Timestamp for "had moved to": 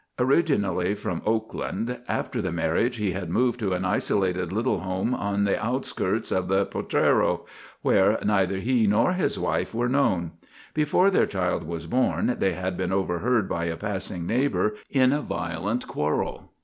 3.11-3.73